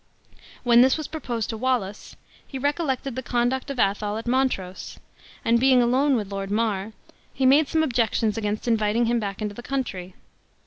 [0.63, 2.15] When this was proposed to Wallace,
[2.47, 4.99] he recollected the conduct of Athol at Montrose;
[5.45, 6.93] and, being alone with Lord Mar,
[7.31, 10.15] he made some objections against inviting him back into the country.